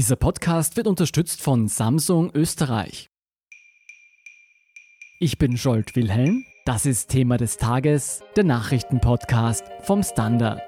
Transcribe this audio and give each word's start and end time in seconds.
Dieser 0.00 0.16
Podcast 0.16 0.78
wird 0.78 0.86
unterstützt 0.86 1.42
von 1.42 1.68
Samsung 1.68 2.30
Österreich. 2.32 3.10
Ich 5.18 5.36
bin 5.36 5.58
Scholt 5.58 5.94
Wilhelm. 5.94 6.42
Das 6.64 6.86
ist 6.86 7.10
Thema 7.10 7.36
des 7.36 7.58
Tages, 7.58 8.22
der 8.34 8.44
Nachrichtenpodcast 8.44 9.62
vom 9.82 10.02
Standard. 10.02 10.62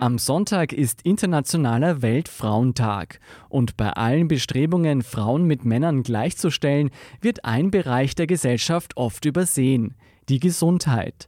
Am 0.00 0.18
Sonntag 0.18 0.72
ist 0.72 1.02
Internationaler 1.02 2.02
Weltfrauentag 2.02 3.20
und 3.48 3.76
bei 3.76 3.90
allen 3.90 4.26
Bestrebungen, 4.26 5.02
Frauen 5.02 5.44
mit 5.44 5.64
Männern 5.64 6.02
gleichzustellen, 6.02 6.90
wird 7.20 7.44
ein 7.44 7.70
Bereich 7.70 8.16
der 8.16 8.26
Gesellschaft 8.26 8.96
oft 8.96 9.24
übersehen, 9.24 9.94
die 10.28 10.40
Gesundheit. 10.40 11.27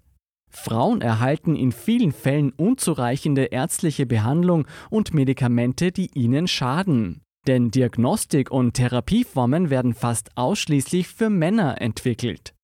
Frauen 0.50 1.00
erhalten 1.00 1.56
in 1.56 1.72
vielen 1.72 2.12
Fällen 2.12 2.52
unzureichende 2.52 3.44
ärztliche 3.46 4.04
Behandlung 4.04 4.66
und 4.90 5.14
Medikamente, 5.14 5.92
die 5.92 6.10
ihnen 6.14 6.48
schaden. 6.48 7.22
Denn 7.46 7.70
Diagnostik 7.70 8.50
und 8.50 8.74
Therapieformen 8.74 9.70
werden 9.70 9.94
fast 9.94 10.36
ausschließlich 10.36 11.08
für 11.08 11.30
Männer 11.30 11.80
entwickelt. 11.80 12.54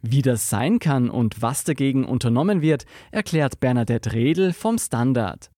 Wie 0.00 0.22
das 0.22 0.48
sein 0.48 0.78
kann 0.78 1.10
und 1.10 1.42
was 1.42 1.64
dagegen 1.64 2.04
unternommen 2.04 2.62
wird, 2.62 2.84
erklärt 3.10 3.60
Bernadette 3.60 4.12
Redl 4.12 4.52
vom 4.52 4.78
Standard. 4.78 5.50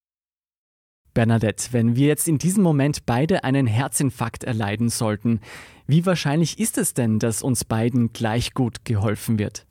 Bernadette, 1.15 1.73
wenn 1.73 1.97
wir 1.97 2.09
jetzt 2.09 2.29
in 2.29 2.39
diesem 2.39 2.63
Moment 2.63 3.07
beide 3.07 3.43
einen 3.43 3.67
Herzinfarkt 3.67 4.45
erleiden 4.45 4.89
sollten, 4.89 5.41
wie 5.87 6.05
wahrscheinlich 6.05 6.59
ist 6.59 6.79
es 6.79 6.95
denn, 6.95 7.19
dass 7.19 7.43
uns 7.43 7.65
beiden 7.65 8.13
gleich 8.13 8.53
gut 8.53 8.85
geholfen 8.85 9.39
wird? 9.39 9.67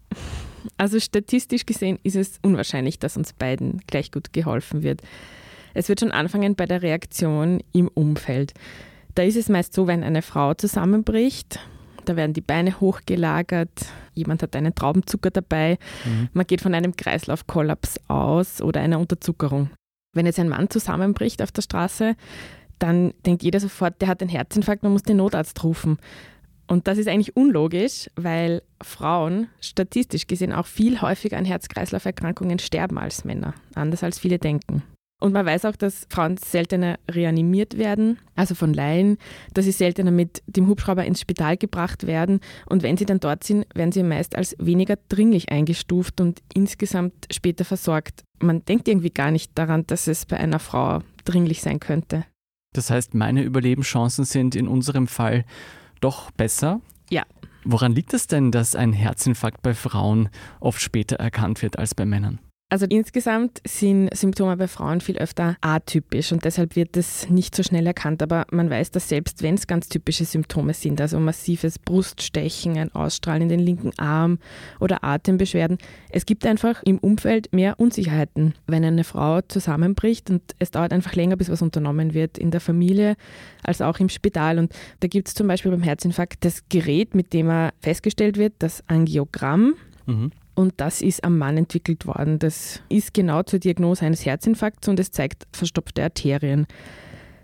Also 0.78 1.00
statistisch 1.00 1.66
gesehen 1.66 2.00
ist 2.04 2.16
es 2.16 2.40
unwahrscheinlich, 2.42 3.00
dass 3.00 3.18
uns 3.18 3.34
beiden 3.34 3.82
gleich 3.88 4.12
gut 4.12 4.34
geholfen 4.34 4.84
wird. 4.84 5.02
Es 5.74 5.90
wird 5.90 6.00
schon 6.00 6.12
anfangen 6.12 6.56
bei 6.56 6.66
der 6.66 6.82
Reaktion 6.82 7.62
im 7.74 7.90
Umfeld. 7.90 8.54
Da 9.14 9.24
ist 9.24 9.36
es 9.36 9.50
meist 9.50 9.74
so, 9.74 9.88
wenn 9.88 10.04
eine 10.04 10.22
Frau 10.22 10.54
zusammenbricht, 10.54 11.60
da 12.06 12.16
werden 12.16 12.34
die 12.34 12.42
Beine 12.42 12.80
hochgelagert, 12.80 13.88
jemand 14.14 14.44
hat 14.44 14.56
einen 14.56 14.76
Traubenzucker 14.76 15.32
dabei, 15.32 15.78
mhm. 16.06 16.30
man 16.34 16.46
geht 16.48 16.62
von 16.62 16.74
einem 16.74 16.96
Kreislaufkollaps 16.96 18.00
aus 18.08 18.62
oder 18.62 18.82
einer 18.82 19.00
Unterzuckerung. 19.00 19.70
Wenn 20.14 20.26
jetzt 20.26 20.40
ein 20.40 20.50
Mann 20.50 20.70
zusammenbricht 20.70 21.42
auf 21.42 21.52
der 21.52 21.62
Straße, 21.62 22.16
dann 22.80 23.14
denkt 23.26 23.44
jeder 23.44 23.60
sofort, 23.60 24.02
der 24.02 24.08
hat 24.08 24.22
einen 24.22 24.30
Herzinfarkt, 24.30 24.84
man 24.84 24.92
muss 24.92 25.04
den 25.04 25.18
Notarzt 25.18 25.64
rufen. 25.64 25.98
Und 26.76 26.88
das 26.88 26.98
ist 26.98 27.08
eigentlich 27.08 27.38
unlogisch, 27.38 28.10
weil 28.18 28.62
Frauen 28.84 29.48
statistisch 29.62 30.28
gesehen 30.28 30.52
auch 30.52 30.66
viel 30.66 31.02
häufiger 31.02 31.38
an 31.38 31.46
Herz-Kreislauf-Erkrankungen 31.46 32.60
sterben 32.60 32.98
als 32.98 33.24
Männer, 33.24 33.54
anders 33.76 34.04
als 34.04 34.20
viele 34.20 34.40
denken. 34.40 34.84
Und 35.22 35.32
man 35.32 35.46
weiß 35.46 35.64
auch, 35.64 35.78
dass 35.78 36.06
Frauen 36.10 36.36
seltener 36.36 37.00
reanimiert 37.10 37.78
werden, 37.78 38.20
also 38.36 38.56
von 38.56 38.74
Laien, 38.74 39.18
dass 39.54 39.64
sie 39.64 39.72
seltener 39.72 40.12
mit 40.12 40.44
dem 40.48 40.68
Hubschrauber 40.68 41.06
ins 41.06 41.22
Spital 41.22 41.56
gebracht 41.56 42.08
werden. 42.08 42.42
Und 42.66 42.84
wenn 42.84 42.98
sie 42.98 43.06
dann 43.06 43.22
dort 43.22 43.46
sind, 43.46 43.66
werden 43.74 43.94
sie 43.94 44.04
meist 44.04 44.36
als 44.36 44.54
weniger 44.60 44.98
dringlich 45.08 45.52
eingestuft 45.54 46.20
und 46.20 46.42
insgesamt 46.54 47.14
später 47.32 47.64
versorgt. 47.64 48.26
Man 48.42 48.66
denkt 48.66 48.90
irgendwie 48.90 49.12
gar 49.12 49.32
nicht 49.32 49.54
daran, 49.56 49.88
dass 49.88 50.08
es 50.08 50.26
bei 50.26 50.36
einer 50.36 50.60
Frau 50.60 51.00
dringlich 51.24 51.62
sein 51.62 51.80
könnte. 51.80 52.26
Das 52.74 52.90
heißt, 52.90 53.14
meine 53.14 53.44
Überlebenschancen 53.44 54.26
sind 54.26 54.56
in 54.56 54.68
unserem 54.68 55.08
Fall 55.08 55.46
doch 56.06 56.30
besser? 56.30 56.82
Ja. 57.10 57.24
Woran 57.64 57.94
liegt 57.94 58.14
es 58.14 58.28
denn, 58.28 58.52
dass 58.52 58.76
ein 58.76 58.94
Herzinfarkt 58.94 59.64
bei 59.64 59.74
Frauen 59.74 60.30
oft 60.60 60.80
später 60.80 61.16
erkannt 61.16 61.64
wird 61.64 61.80
als 61.80 61.96
bei 61.96 62.06
Männern? 62.06 62.38
Also 62.76 62.88
insgesamt 62.90 63.62
sind 63.66 64.14
Symptome 64.14 64.58
bei 64.58 64.68
Frauen 64.68 65.00
viel 65.00 65.18
öfter 65.18 65.56
atypisch 65.62 66.34
und 66.34 66.44
deshalb 66.44 66.76
wird 66.76 66.98
es 66.98 67.30
nicht 67.30 67.56
so 67.56 67.64
schnell 67.64 67.88
erkannt. 67.88 68.22
Aber 68.22 68.46
man 68.52 68.70
weiß, 68.70 68.92
dass 68.92 69.08
selbst 69.08 69.44
wenn 69.44 69.56
es 69.56 69.66
ganz 69.66 69.88
typische 69.88 70.26
Symptome 70.26 70.74
sind, 70.74 71.00
also 71.00 71.18
massives 71.18 71.80
Bruststechen, 71.80 72.78
ein 72.78 72.94
Ausstrahlen 72.94 73.44
in 73.44 73.48
den 73.48 73.62
linken 73.62 73.98
Arm 73.98 74.40
oder 74.82 75.06
Atembeschwerden, 75.06 75.78
es 76.10 76.26
gibt 76.26 76.46
einfach 76.46 76.84
im 76.84 76.98
Umfeld 76.98 77.54
mehr 77.54 77.80
Unsicherheiten, 77.80 78.56
wenn 78.68 78.84
eine 78.84 79.06
Frau 79.06 79.40
zusammenbricht 79.40 80.30
und 80.30 80.42
es 80.60 80.72
dauert 80.72 80.92
einfach 80.92 81.16
länger, 81.16 81.38
bis 81.38 81.50
was 81.50 81.62
unternommen 81.62 82.14
wird 82.14 82.38
in 82.38 82.52
der 82.52 82.60
Familie 82.60 83.16
als 83.64 83.80
auch 83.80 84.02
im 84.02 84.10
Spital. 84.10 84.60
Und 84.60 84.74
da 85.00 85.08
gibt 85.08 85.30
es 85.30 85.34
zum 85.34 85.48
Beispiel 85.48 85.72
beim 85.72 85.82
Herzinfarkt 85.82 86.44
das 86.44 86.68
Gerät, 86.68 87.16
mit 87.16 87.32
dem 87.32 87.50
er 87.50 87.74
festgestellt 87.80 88.36
wird, 88.36 88.56
das 88.60 88.84
Angiogramm. 88.90 89.76
Mhm. 90.08 90.34
Und 90.56 90.74
das 90.78 91.02
ist 91.02 91.24
am 91.24 91.38
Mann 91.38 91.58
entwickelt 91.58 92.08
worden. 92.08 92.40
Das 92.40 92.82
ist 92.90 93.14
genau 93.14 93.44
zur 93.44 93.60
Diagnose 93.60 94.06
eines 94.06 94.26
Herzinfarkts 94.26 94.88
und 94.88 95.00
es 95.00 95.12
zeigt 95.12 95.46
verstopfte 95.52 96.02
Arterien. 96.02 96.66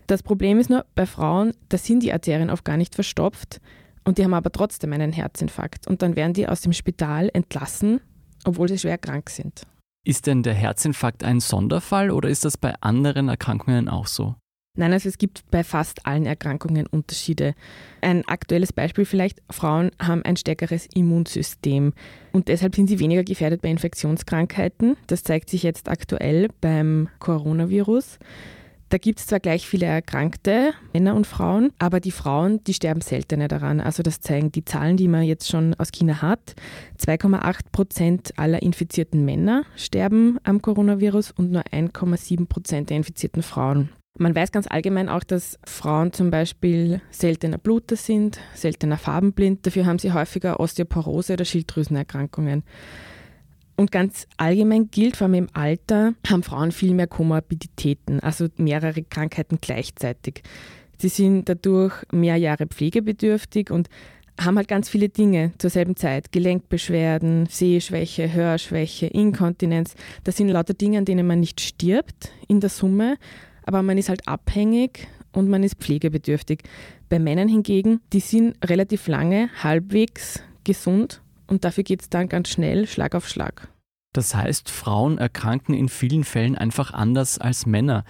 Das 0.07 0.23
Problem 0.23 0.59
ist 0.59 0.69
nur, 0.69 0.85
bei 0.95 1.05
Frauen, 1.05 1.53
da 1.69 1.77
sind 1.77 2.03
die 2.03 2.13
Arterien 2.13 2.49
oft 2.49 2.65
gar 2.65 2.77
nicht 2.77 2.95
verstopft 2.95 3.59
und 4.03 4.17
die 4.17 4.23
haben 4.23 4.33
aber 4.33 4.51
trotzdem 4.51 4.93
einen 4.93 5.11
Herzinfarkt. 5.11 5.87
Und 5.87 6.01
dann 6.01 6.15
werden 6.15 6.33
die 6.33 6.47
aus 6.47 6.61
dem 6.61 6.73
Spital 6.73 7.29
entlassen, 7.33 8.01
obwohl 8.45 8.67
sie 8.67 8.79
schwer 8.79 8.97
krank 8.97 9.29
sind. 9.29 9.67
Ist 10.03 10.25
denn 10.25 10.41
der 10.41 10.55
Herzinfarkt 10.55 11.23
ein 11.23 11.39
Sonderfall 11.39 12.09
oder 12.09 12.29
ist 12.29 12.43
das 12.43 12.57
bei 12.57 12.73
anderen 12.81 13.29
Erkrankungen 13.29 13.87
auch 13.87 14.07
so? 14.07 14.35
Nein, 14.77 14.93
also 14.93 15.09
es 15.09 15.17
gibt 15.17 15.43
bei 15.51 15.65
fast 15.65 16.05
allen 16.05 16.25
Erkrankungen 16.25 16.87
Unterschiede. 16.87 17.55
Ein 17.99 18.25
aktuelles 18.27 18.71
Beispiel 18.71 19.03
vielleicht, 19.03 19.41
Frauen 19.49 19.91
haben 20.01 20.23
ein 20.23 20.37
stärkeres 20.37 20.87
Immunsystem 20.93 21.93
und 22.31 22.47
deshalb 22.47 22.75
sind 22.75 22.87
sie 22.87 22.99
weniger 22.99 23.25
gefährdet 23.25 23.61
bei 23.61 23.69
Infektionskrankheiten. 23.69 24.95
Das 25.07 25.23
zeigt 25.23 25.49
sich 25.49 25.63
jetzt 25.63 25.89
aktuell 25.89 26.47
beim 26.61 27.09
Coronavirus. 27.19 28.17
Da 28.87 28.97
gibt 28.97 29.19
es 29.19 29.27
zwar 29.27 29.39
gleich 29.39 29.67
viele 29.67 29.85
Erkrankte, 29.85 30.71
Männer 30.93 31.15
und 31.15 31.27
Frauen, 31.27 31.71
aber 31.77 31.99
die 31.99 32.11
Frauen, 32.11 32.63
die 32.63 32.73
sterben 32.73 33.01
seltener 33.01 33.49
daran. 33.49 33.81
Also 33.81 34.03
das 34.03 34.21
zeigen 34.21 34.51
die 34.51 34.65
Zahlen, 34.65 34.97
die 34.97 35.07
man 35.07 35.23
jetzt 35.23 35.49
schon 35.49 35.73
aus 35.75 35.91
China 35.91 36.21
hat. 36.21 36.55
2,8 36.97 37.59
Prozent 37.71 38.33
aller 38.37 38.61
infizierten 38.61 39.25
Männer 39.25 39.63
sterben 39.75 40.39
am 40.43 40.61
Coronavirus 40.61 41.31
und 41.31 41.51
nur 41.51 41.63
1,7 41.63 42.47
Prozent 42.47 42.89
der 42.89 42.97
infizierten 42.97 43.43
Frauen. 43.43 43.89
Man 44.21 44.35
weiß 44.35 44.51
ganz 44.51 44.67
allgemein 44.69 45.09
auch, 45.09 45.23
dass 45.23 45.57
Frauen 45.65 46.13
zum 46.13 46.29
Beispiel 46.29 47.01
seltener 47.09 47.57
Bluter 47.57 47.95
sind, 47.95 48.39
seltener 48.53 48.99
farbenblind. 48.99 49.65
Dafür 49.65 49.87
haben 49.87 49.97
sie 49.97 50.11
häufiger 50.11 50.59
Osteoporose 50.59 51.33
oder 51.33 51.43
Schilddrüsenerkrankungen. 51.43 52.61
Und 53.77 53.91
ganz 53.91 54.27
allgemein 54.37 54.91
gilt, 54.91 55.15
vor 55.17 55.25
allem 55.25 55.33
im 55.33 55.47
Alter, 55.53 56.13
haben 56.29 56.43
Frauen 56.43 56.71
viel 56.71 56.93
mehr 56.93 57.07
Komorbiditäten, 57.07 58.19
also 58.19 58.47
mehrere 58.57 59.01
Krankheiten 59.01 59.57
gleichzeitig. 59.59 60.43
Sie 60.99 61.09
sind 61.09 61.49
dadurch 61.49 61.95
mehr 62.11 62.35
Jahre 62.35 62.67
pflegebedürftig 62.67 63.71
und 63.71 63.89
haben 64.39 64.57
halt 64.57 64.67
ganz 64.67 64.87
viele 64.87 65.09
Dinge 65.09 65.53
zur 65.57 65.71
selben 65.71 65.95
Zeit. 65.95 66.31
Gelenkbeschwerden, 66.31 67.47
Sehschwäche, 67.47 68.31
Hörschwäche, 68.31 69.07
Inkontinenz. 69.07 69.95
Das 70.23 70.37
sind 70.37 70.49
lauter 70.49 70.75
Dinge, 70.75 70.99
an 70.99 71.05
denen 71.05 71.25
man 71.25 71.39
nicht 71.39 71.59
stirbt 71.59 72.31
in 72.47 72.59
der 72.59 72.69
Summe, 72.69 73.17
aber 73.65 73.83
man 73.83 73.97
ist 73.97 74.09
halt 74.09 74.27
abhängig 74.27 75.07
und 75.33 75.49
man 75.49 75.63
ist 75.63 75.75
pflegebedürftig. 75.75 76.63
Bei 77.09 77.19
Männern 77.19 77.47
hingegen, 77.47 78.01
die 78.13 78.19
sind 78.19 78.55
relativ 78.63 79.07
lange 79.07 79.49
halbwegs 79.63 80.43
gesund 80.63 81.21
und 81.47 81.65
dafür 81.65 81.83
geht 81.83 82.01
es 82.01 82.09
dann 82.09 82.29
ganz 82.29 82.49
schnell 82.49 82.87
Schlag 82.87 83.15
auf 83.15 83.27
Schlag. 83.27 83.69
Das 84.13 84.35
heißt, 84.35 84.69
Frauen 84.69 85.17
erkranken 85.17 85.73
in 85.73 85.89
vielen 85.89 86.23
Fällen 86.23 86.57
einfach 86.57 86.93
anders 86.93 87.37
als 87.37 87.65
Männer. 87.65 88.03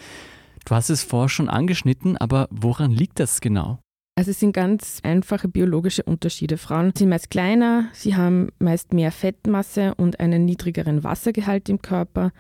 Du 0.66 0.76
hast 0.76 0.90
es 0.90 1.04
vorher 1.04 1.30
schon 1.30 1.50
angeschnitten, 1.50 2.18
aber 2.18 2.48
woran 2.52 2.92
liegt 2.92 3.20
das 3.20 3.42
genau? 3.42 3.80
Also 4.16 4.32
es 4.32 4.40
sind 4.40 4.54
ganz 4.54 5.00
einfache 5.04 5.48
biologische 5.48 6.04
Unterschiede. 6.04 6.58
Frauen 6.58 6.92
sind 6.96 7.10
meist 7.10 7.30
kleiner, 7.30 7.88
sie 7.94 8.16
haben 8.16 8.50
meist 8.60 8.94
mehr 8.94 9.12
Fettmasse 9.12 9.96
und 9.96 10.20
einen 10.20 10.46
niedrigeren 10.46 11.04
Wassergehalt 11.04 11.70
im 11.70 11.82
Körper. 11.82 12.32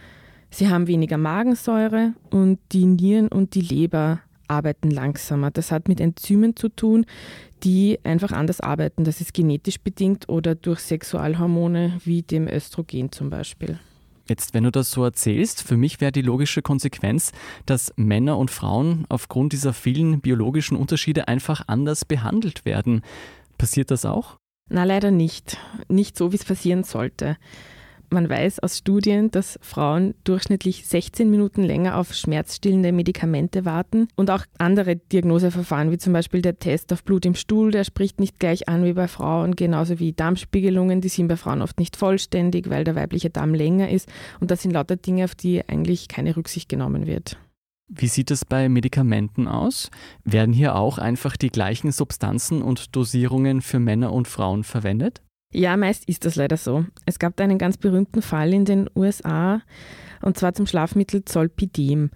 Sie 0.51 0.69
haben 0.69 0.87
weniger 0.87 1.17
Magensäure 1.17 2.13
und 2.29 2.59
die 2.73 2.85
Nieren 2.85 3.29
und 3.29 3.55
die 3.55 3.61
Leber 3.61 4.19
arbeiten 4.49 4.91
langsamer. 4.91 5.49
Das 5.49 5.71
hat 5.71 5.87
mit 5.87 6.01
Enzymen 6.01 6.57
zu 6.57 6.67
tun, 6.67 7.05
die 7.63 7.99
einfach 8.03 8.33
anders 8.33 8.59
arbeiten. 8.59 9.05
Das 9.05 9.21
ist 9.21 9.33
genetisch 9.33 9.79
bedingt 9.79 10.27
oder 10.27 10.55
durch 10.55 10.79
Sexualhormone 10.81 11.99
wie 12.03 12.21
dem 12.21 12.47
Östrogen 12.47 13.11
zum 13.13 13.29
Beispiel. 13.29 13.79
Jetzt, 14.27 14.53
wenn 14.53 14.65
du 14.65 14.71
das 14.71 14.91
so 14.91 15.03
erzählst, 15.03 15.63
für 15.63 15.77
mich 15.77 15.99
wäre 15.99 16.11
die 16.11 16.21
logische 16.21 16.61
Konsequenz, 16.61 17.31
dass 17.65 17.93
Männer 17.95 18.37
und 18.37 18.51
Frauen 18.51 19.05
aufgrund 19.09 19.53
dieser 19.53 19.73
vielen 19.73 20.21
biologischen 20.21 20.77
Unterschiede 20.77 21.27
einfach 21.27 21.63
anders 21.67 22.05
behandelt 22.05 22.65
werden. 22.65 23.01
Passiert 23.57 23.89
das 23.89 24.05
auch? 24.05 24.37
Na, 24.69 24.83
leider 24.83 25.11
nicht. 25.11 25.57
Nicht 25.89 26.17
so, 26.17 26.31
wie 26.31 26.37
es 26.37 26.45
passieren 26.45 26.83
sollte. 26.83 27.37
Man 28.11 28.29
weiß 28.29 28.59
aus 28.59 28.77
Studien, 28.77 29.31
dass 29.31 29.57
Frauen 29.61 30.13
durchschnittlich 30.23 30.85
16 30.85 31.29
Minuten 31.29 31.63
länger 31.63 31.97
auf 31.97 32.13
schmerzstillende 32.13 32.91
Medikamente 32.91 33.65
warten 33.65 34.07
und 34.15 34.29
auch 34.29 34.45
andere 34.57 34.97
Diagnoseverfahren, 34.97 35.91
wie 35.91 35.97
zum 35.97 36.13
Beispiel 36.13 36.41
der 36.41 36.59
Test 36.59 36.91
auf 36.93 37.03
Blut 37.03 37.25
im 37.25 37.35
Stuhl, 37.35 37.71
der 37.71 37.83
spricht 37.83 38.19
nicht 38.19 38.39
gleich 38.39 38.67
an 38.67 38.83
wie 38.83 38.93
bei 38.93 39.07
Frauen, 39.07 39.55
genauso 39.55 39.99
wie 39.99 40.13
Darmspiegelungen, 40.13 41.01
die 41.01 41.09
sind 41.09 41.27
bei 41.27 41.37
Frauen 41.37 41.61
oft 41.61 41.79
nicht 41.79 41.95
vollständig, 41.95 42.69
weil 42.69 42.83
der 42.83 42.95
weibliche 42.95 43.29
Darm 43.29 43.53
länger 43.53 43.89
ist. 43.89 44.09
Und 44.39 44.51
das 44.51 44.61
sind 44.61 44.71
lauter 44.71 44.97
Dinge, 44.97 45.25
auf 45.25 45.35
die 45.35 45.67
eigentlich 45.67 46.07
keine 46.07 46.35
Rücksicht 46.35 46.69
genommen 46.69 47.07
wird. 47.07 47.37
Wie 47.93 48.07
sieht 48.07 48.31
es 48.31 48.45
bei 48.45 48.69
Medikamenten 48.69 49.49
aus? 49.49 49.89
Werden 50.23 50.53
hier 50.53 50.75
auch 50.75 50.97
einfach 50.97 51.35
die 51.35 51.49
gleichen 51.49 51.91
Substanzen 51.91 52.61
und 52.61 52.95
Dosierungen 52.95 53.61
für 53.61 53.79
Männer 53.79 54.13
und 54.13 54.29
Frauen 54.29 54.63
verwendet? 54.63 55.21
Ja, 55.51 55.75
meist 55.77 56.05
ist 56.05 56.25
das 56.25 56.35
leider 56.35 56.57
so. 56.57 56.85
Es 57.05 57.19
gab 57.19 57.35
da 57.35 57.43
einen 57.43 57.57
ganz 57.57 57.77
berühmten 57.77 58.21
Fall 58.21 58.53
in 58.53 58.65
den 58.65 58.89
USA, 58.95 59.61
und 60.21 60.37
zwar 60.37 60.53
zum 60.53 60.65
Schlafmittel 60.65 61.25
Zolpidem. 61.25 62.09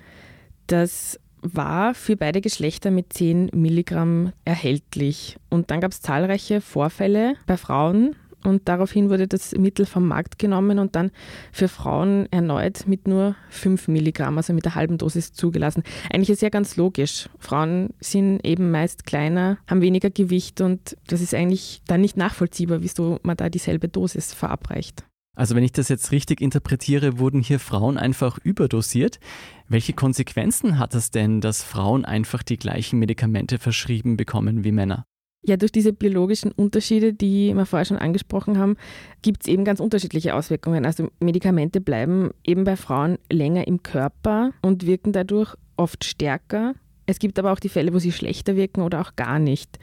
Das 0.68 1.20
war 1.42 1.94
für 1.94 2.16
beide 2.16 2.42
Geschlechter 2.42 2.92
mit 2.92 3.14
10 3.14 3.52
Milligramm 3.54 4.32
erhältlich. 4.46 5.38
Und 5.50 5.70
dann 5.70 5.82
gab 5.82 5.92
es 5.92 6.02
zahlreiche 6.02 6.62
Vorfälle 6.62 7.36
bei 7.46 7.58
Frauen, 7.58 8.16
und 8.46 8.68
daraufhin 8.68 9.10
wurde 9.10 9.28
das 9.28 9.54
Mittel 9.54 9.86
vom 9.86 10.08
Markt 10.08 10.40
genommen 10.40 10.80
und 10.80 10.96
dann 10.96 11.12
für 11.52 11.68
Frauen 11.68 12.28
erneut 12.32 12.88
mit 12.88 13.08
nur 13.08 13.36
5 13.50 13.88
Milligramm, 13.88 14.38
also 14.38 14.54
mit 14.54 14.66
der 14.66 14.76
halben 14.76 14.98
Dosis 14.98 15.34
zugelassen. 15.34 15.84
Eigentlich 16.12 16.30
ist 16.30 16.42
ja 16.42 16.50
ganz 16.50 16.76
logisch. 16.76 17.30
Frauen 17.40 17.90
sind 18.00 18.46
eben 18.46 18.72
meist 18.72 19.06
kleiner, 19.06 19.58
haben 19.68 19.82
weniger 19.82 20.10
Gewicht 20.10 20.62
und 20.62 20.98
das 21.08 21.22
ist 21.22 21.34
eigentlich 21.34 21.82
dann 21.88 22.02
nicht 22.02 22.18
nachvollziehbar, 22.18 22.82
wieso 22.82 23.20
man 23.24 23.38
da 23.38 23.50
dieselbe 23.50 23.88
Dosis 23.88 24.34
verabreicht. 24.34 25.06
Also 25.36 25.54
wenn 25.56 25.64
ich 25.64 25.74
das 25.74 25.90
jetzt 25.90 26.12
richtig 26.12 26.40
interpretiere, 26.40 27.20
wurden 27.20 27.42
hier 27.42 27.60
Frauen 27.60 27.98
einfach 27.98 28.38
überdosiert. 28.38 29.20
Welche 29.68 29.94
Konsequenzen 29.94 30.80
hat 30.80 30.96
es 30.96 31.12
denn, 31.12 31.42
dass 31.42 31.62
Frauen 31.62 32.06
einfach 32.06 32.42
die 32.42 32.58
gleichen 32.58 33.00
Medikamente 33.00 33.60
verschrieben 33.60 34.16
bekommen 34.16 34.64
wie 34.64 34.72
Männer? 34.72 35.06
Ja, 35.48 35.58
durch 35.58 35.72
diese 35.72 35.94
biologischen 35.94 36.52
Unterschiede, 36.52 37.14
die 37.14 37.54
wir 37.54 37.68
vorher 37.68 37.86
schon 37.86 38.00
angesprochen 38.00 38.58
haben, 38.58 38.78
gibt 39.22 39.42
es 39.44 39.48
eben 39.48 39.64
ganz 39.64 39.80
unterschiedliche 39.80 40.34
Auswirkungen. 40.34 40.86
Also 40.86 41.10
Medikamente 41.20 41.82
bleiben 41.82 42.32
eben 42.44 42.64
bei 42.64 42.76
Frauen 42.76 43.20
länger 43.32 43.68
im 43.68 43.84
Körper 43.84 44.52
und 44.64 44.88
wirken 44.88 45.14
dadurch 45.14 45.56
oft 45.78 46.04
stärker. 46.04 46.74
Es 47.06 47.20
gibt 47.20 47.38
aber 47.38 47.52
auch 47.52 47.60
die 47.60 47.70
Fälle, 47.70 47.94
wo 47.94 48.00
sie 48.00 48.12
schlechter 48.12 48.56
wirken 48.56 48.82
oder 48.82 49.02
auch 49.02 49.16
gar 49.16 49.38
nicht. 49.38 49.78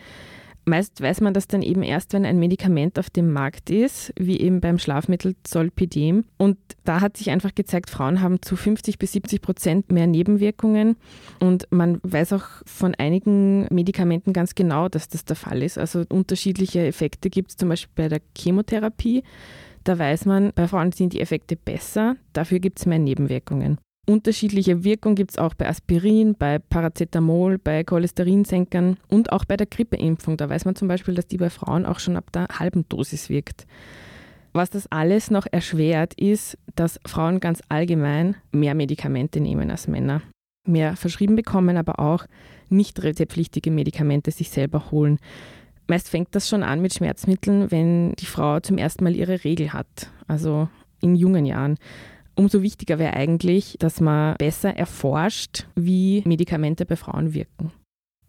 Meist 0.64 1.00
weiß 1.00 1.20
man 1.20 1.35
das 1.35 1.49
dann 1.49 1.62
eben 1.62 1.82
erst, 1.82 2.12
wenn 2.12 2.25
ein 2.25 2.38
Medikament 2.38 2.99
auf 2.99 3.11
dem 3.11 3.32
Markt 3.32 3.69
ist, 3.69 4.12
wie 4.17 4.41
eben 4.41 4.61
beim 4.61 4.79
Schlafmittel 4.79 5.35
Zolpidem. 5.43 6.25
Und 6.38 6.56
da 6.85 7.00
hat 7.00 7.17
sich 7.17 7.31
einfach 7.31 7.55
gezeigt, 7.55 7.91
Frauen 7.91 8.20
haben 8.20 8.43
zu 8.43 8.55
50 8.55 8.99
bis 8.99 9.12
70 9.12 9.43
Prozent 9.43 9.91
mehr 9.91 10.06
Nebenwirkungen. 10.06 10.97
Und 11.41 11.67
man 11.70 11.99
weiß 12.05 12.32
auch 12.35 12.47
von 12.64 12.94
einigen 12.94 13.67
Medikamenten 13.75 14.32
ganz 14.32 14.55
genau, 14.55 14.88
dass 14.88 15.09
das 15.09 15.25
der 15.25 15.37
Fall 15.37 15.62
ist. 15.62 15.79
Also 15.79 16.05
unterschiedliche 16.09 16.87
Effekte 16.87 17.29
gibt 17.29 17.50
es 17.50 17.56
zum 17.56 17.69
Beispiel 17.69 18.05
bei 18.05 18.08
der 18.08 18.20
Chemotherapie. 18.37 19.25
Da 19.85 19.99
weiß 19.99 20.26
man, 20.26 20.53
bei 20.55 20.69
Frauen 20.69 20.93
sind 20.93 21.12
die 21.12 21.20
Effekte 21.20 21.56
besser, 21.56 22.17
dafür 22.32 22.61
gibt 22.61 22.79
es 22.79 22.87
mehr 22.87 23.00
Nebenwirkungen. 23.00 23.79
Unterschiedliche 24.09 24.83
Wirkung 24.83 25.15
gibt 25.15 25.31
es 25.31 25.39
auch 25.39 25.55
bei 25.55 25.69
Aspirin, 25.69 26.35
bei 26.37 26.59
Paracetamol, 26.59 27.59
bei 27.59 27.85
Cholesterinsenkern 27.85 28.97
und 29.09 29.31
auch 29.31 29.45
bei 29.45 29.57
der 29.57 29.69
Grippeimpfung. 29.69 30.37
Da 30.37 30.49
weiß 30.49 30.65
man 30.65 30.75
zum 30.75 30.89
Beispiel, 30.89 31.15
dass 31.15 31.29
die 31.29 31.37
bei 31.37 31.51
Frauen 31.51 31.87
auch 31.87 32.01
schon 32.01 32.17
ab 32.17 32.33
der 32.33 32.49
halben 32.59 32.89
Dosis 32.89 33.29
wirkt. 33.29 33.65
Was 34.53 34.71
das 34.71 34.91
alles 34.91 35.31
noch 35.31 35.47
erschwert, 35.51 36.15
ist, 36.15 36.59
dass 36.75 36.99
Frauen 37.07 37.39
ganz 37.39 37.63
allgemein 37.69 38.37
mehr 38.51 38.75
Medikamente 38.75 39.41
nehmen 39.41 39.71
als 39.71 39.87
Männer. 39.87 40.21
Mehr 40.67 40.97
verschrieben 40.97 41.37
bekommen, 41.37 41.77
aber 41.77 42.01
auch 42.01 42.27
nicht 42.69 43.03
rezeptpflichtige 43.03 43.71
Medikamente 43.71 44.33
sich 44.33 44.51
selber 44.51 44.91
holen. 44.91 45.19
Meist 45.87 46.09
fängt 46.09 46.35
das 46.35 46.49
schon 46.49 46.65
an 46.65 46.83
mit 46.83 46.93
Schmerzmitteln, 46.93 47.71
wenn 47.71 48.13
die 48.15 48.27
Frau 48.27 48.59
zum 48.61 48.79
ersten 48.79 49.05
Mal 49.05 49.15
ihre 49.15 49.45
Regel 49.45 49.73
hat, 49.73 50.11
also 50.27 50.69
in 51.01 51.15
jungen 51.15 51.47
Jahren. 51.47 51.79
Umso 52.34 52.62
wichtiger 52.62 52.99
wäre 52.99 53.14
eigentlich, 53.14 53.76
dass 53.79 54.00
man 54.00 54.37
besser 54.37 54.76
erforscht, 54.76 55.67
wie 55.75 56.23
Medikamente 56.25 56.87
bei 56.87 56.96
Frauen 56.96 57.34
wirken. 57.34 57.73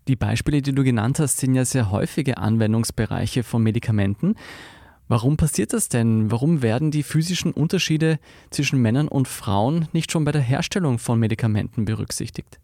Die 0.07 0.17
Beispiele, 0.17 0.61
die 0.61 0.73
du 0.73 0.83
genannt 0.83 1.19
hast, 1.19 1.37
sind 1.37 1.55
ja 1.55 1.63
sehr 1.63 1.89
häufige 1.89 2.37
Anwendungsbereiche 2.37 3.43
von 3.43 3.63
Medikamenten. 3.63 4.35
Warum 5.07 5.37
passiert 5.37 5.73
das 5.73 5.89
denn? 5.89 6.31
Warum 6.31 6.61
werden 6.61 6.91
die 6.91 7.03
physischen 7.03 7.51
Unterschiede 7.51 8.19
zwischen 8.49 8.81
Männern 8.81 9.07
und 9.07 9.27
Frauen 9.27 9.87
nicht 9.93 10.11
schon 10.11 10.25
bei 10.25 10.31
der 10.31 10.41
Herstellung 10.41 10.99
von 10.99 11.19
Medikamenten 11.19 11.85
berücksichtigt? 11.85 12.59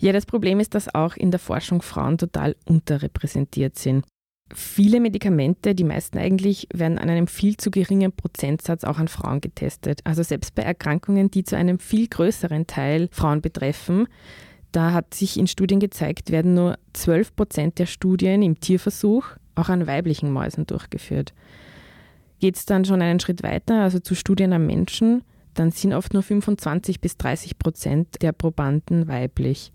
Ja, 0.00 0.12
das 0.12 0.26
Problem 0.26 0.60
ist, 0.60 0.74
dass 0.74 0.94
auch 0.94 1.16
in 1.16 1.30
der 1.30 1.40
Forschung 1.40 1.82
Frauen 1.82 2.18
total 2.18 2.54
unterrepräsentiert 2.66 3.78
sind. 3.78 4.04
Viele 4.54 5.00
Medikamente, 5.00 5.74
die 5.74 5.84
meisten 5.84 6.18
eigentlich, 6.18 6.68
werden 6.72 6.98
an 6.98 7.10
einem 7.10 7.26
viel 7.26 7.56
zu 7.56 7.70
geringen 7.70 8.12
Prozentsatz 8.12 8.84
auch 8.84 8.98
an 8.98 9.08
Frauen 9.08 9.40
getestet. 9.40 10.00
Also 10.04 10.22
selbst 10.22 10.54
bei 10.54 10.62
Erkrankungen, 10.62 11.30
die 11.30 11.42
zu 11.42 11.56
einem 11.56 11.80
viel 11.80 12.06
größeren 12.06 12.66
Teil 12.66 13.08
Frauen 13.10 13.40
betreffen, 13.40 14.06
da 14.70 14.92
hat 14.92 15.14
sich 15.14 15.38
in 15.38 15.46
Studien 15.46 15.80
gezeigt, 15.80 16.30
werden 16.30 16.54
nur 16.54 16.78
12 16.92 17.34
Prozent 17.34 17.78
der 17.78 17.86
Studien 17.86 18.42
im 18.42 18.60
Tierversuch 18.60 19.24
auch 19.54 19.68
an 19.68 19.86
weiblichen 19.86 20.30
Mäusen 20.30 20.66
durchgeführt. 20.66 21.32
Geht 22.38 22.56
es 22.56 22.66
dann 22.66 22.84
schon 22.84 23.02
einen 23.02 23.18
Schritt 23.18 23.42
weiter, 23.42 23.82
also 23.82 23.98
zu 23.98 24.14
Studien 24.14 24.52
am 24.52 24.66
Menschen, 24.66 25.22
dann 25.54 25.70
sind 25.70 25.94
oft 25.94 26.12
nur 26.12 26.22
25 26.22 27.00
bis 27.00 27.16
30 27.16 27.58
Prozent 27.58 28.22
der 28.22 28.32
Probanden 28.32 29.08
weiblich. 29.08 29.72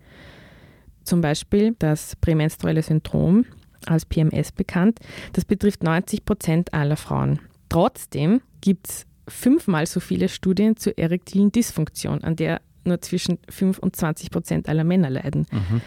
Zum 1.02 1.20
Beispiel 1.20 1.74
das 1.78 2.14
prämenstruelle 2.16 2.82
Syndrom 2.82 3.44
als 3.86 4.06
PMS 4.06 4.52
bekannt. 4.52 4.98
Das 5.32 5.44
betrifft 5.44 5.82
90 5.82 6.24
Prozent 6.24 6.74
aller 6.74 6.96
Frauen. 6.96 7.40
Trotzdem 7.68 8.40
gibt 8.60 8.88
es 8.88 9.06
fünfmal 9.28 9.86
so 9.86 10.00
viele 10.00 10.28
Studien 10.28 10.76
zur 10.76 10.98
erektilen 10.98 11.52
Dysfunktion, 11.52 12.22
an 12.24 12.36
der 12.36 12.60
nur 12.84 13.00
zwischen 13.00 13.38
5 13.48 13.78
und 13.78 13.96
20 13.96 14.30
Prozent 14.30 14.68
aller 14.68 14.84
Männer 14.84 15.10
leiden. 15.10 15.46
Mhm. 15.50 15.80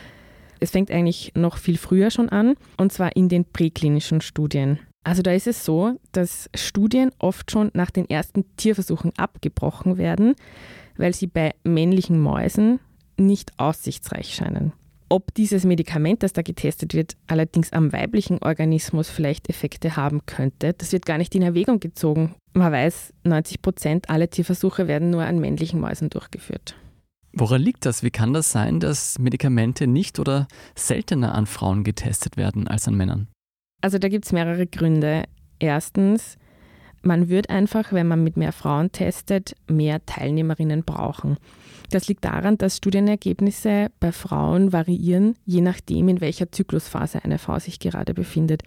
Es 0.59 0.71
fängt 0.71 0.89
eigentlich 0.89 1.33
noch 1.35 1.57
viel 1.57 1.77
früher 1.77 2.09
schon 2.11 2.29
an, 2.29 2.55
und 2.77 2.91
zwar 2.91 3.15
in 3.15 3.29
den 3.29 3.45
präklinischen 3.45 4.21
Studien. 4.21 4.79
Also 5.03 5.21
da 5.21 5.31
ist 5.31 5.47
es 5.47 5.63
so, 5.65 5.99
dass 6.13 6.49
Studien 6.55 7.11
oft 7.19 7.51
schon 7.51 7.69
nach 7.73 7.91
den 7.91 8.09
ersten 8.09 8.45
Tierversuchen 8.55 9.11
abgebrochen 9.17 9.97
werden, 9.97 10.33
weil 10.97 11.13
sie 11.13 11.27
bei 11.27 11.53
männlichen 11.63 12.19
Mäusen 12.19 12.79
nicht 13.17 13.59
aussichtsreich 13.59 14.33
scheinen. 14.33 14.73
Ob 15.07 15.33
dieses 15.35 15.65
Medikament, 15.65 16.23
das 16.23 16.33
da 16.33 16.41
getestet 16.41 16.93
wird, 16.95 17.15
allerdings 17.27 17.71
am 17.71 17.93
weiblichen 17.93 18.39
Organismus 18.39 19.09
vielleicht 19.09 19.49
Effekte 19.49 19.95
haben 19.95 20.25
könnte, 20.25 20.73
das 20.73 20.91
wird 20.91 21.05
gar 21.05 21.19
nicht 21.19 21.35
in 21.35 21.43
Erwägung 21.43 21.79
gezogen. 21.79 22.35
Man 22.53 22.71
weiß, 22.71 23.13
90 23.23 23.61
Prozent 23.61 24.09
aller 24.09 24.29
Tierversuche 24.29 24.87
werden 24.87 25.11
nur 25.11 25.23
an 25.23 25.39
männlichen 25.39 25.79
Mäusen 25.79 26.09
durchgeführt. 26.09 26.75
Woran 27.33 27.61
liegt 27.61 27.85
das? 27.85 28.01
Wie 28.01 28.11
kann 28.11 28.33
das 28.33 28.51
sein, 28.51 28.79
dass 28.79 29.19
Medikamente 29.19 29.87
nicht 29.87 30.19
oder 30.19 30.47
seltener 30.73 31.35
an 31.35 31.45
Frauen 31.45 31.83
getestet 31.83 32.37
werden 32.37 32.67
als 32.67 32.87
an 32.87 32.95
Männern? 32.95 33.27
Also 33.81 33.99
da 33.99 34.07
gibt 34.07 34.25
es 34.25 34.31
mehrere 34.31 34.65
Gründe. 34.65 35.25
Erstens, 35.59 36.37
man 37.05 37.29
wird 37.29 37.49
einfach, 37.49 37.93
wenn 37.93 38.07
man 38.07 38.23
mit 38.23 38.37
mehr 38.37 38.51
Frauen 38.51 38.91
testet, 38.91 39.55
mehr 39.67 40.05
Teilnehmerinnen 40.05 40.83
brauchen. 40.83 41.37
Das 41.91 42.07
liegt 42.07 42.25
daran, 42.25 42.57
dass 42.57 42.77
Studienergebnisse 42.77 43.91
bei 43.99 44.11
Frauen 44.11 44.73
variieren, 44.73 45.35
je 45.45 45.61
nachdem, 45.61 46.09
in 46.09 46.19
welcher 46.19 46.51
Zyklusphase 46.51 47.23
eine 47.23 47.37
Frau 47.37 47.59
sich 47.59 47.79
gerade 47.79 48.13
befindet. 48.13 48.63